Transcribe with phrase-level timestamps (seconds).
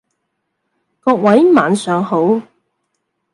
[0.99, 2.41] 各位晚上好